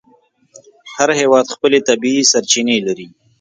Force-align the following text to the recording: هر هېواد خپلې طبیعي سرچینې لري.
هر 0.95 1.09
هېواد 1.19 1.45
خپلې 1.55 1.79
طبیعي 1.89 2.23
سرچینې 2.31 2.77
لري. 2.87 3.07